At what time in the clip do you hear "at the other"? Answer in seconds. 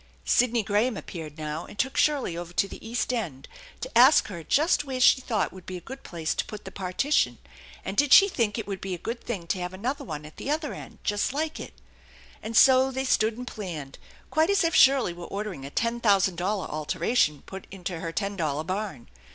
10.25-10.73